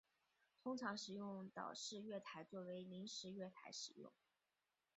[0.63, 4.11] 通常使用岛式月台作为临时月台使用。